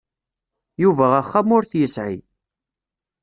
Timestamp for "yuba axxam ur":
0.83-1.63